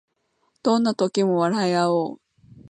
[0.63, 2.21] どんな時も笑いあおう